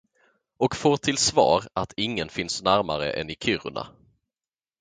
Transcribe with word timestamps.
Och 0.57 0.75
får 0.75 0.97
till 0.97 1.17
svar, 1.17 1.67
att 1.73 1.93
ingen 1.97 2.29
finns 2.29 2.61
närmare 2.63 3.11
än 3.11 3.29
i 3.29 3.35
Kiruna. 3.39 3.87